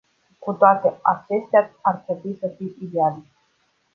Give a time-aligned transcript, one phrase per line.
[0.39, 3.31] Cu toate acestea, ar trebui să fim idealiști.